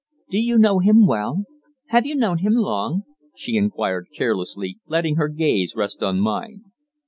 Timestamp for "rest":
5.75-6.01